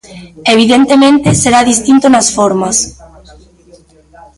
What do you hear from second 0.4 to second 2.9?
Evidentemente, será distinto nas formas.